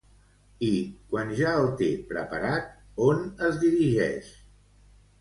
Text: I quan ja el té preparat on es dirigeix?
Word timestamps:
I 0.67 0.69
quan 1.11 1.35
ja 1.41 1.53
el 1.59 1.69
té 1.83 1.91
preparat 2.15 2.75
on 3.11 3.25
es 3.51 3.63
dirigeix? 3.69 4.37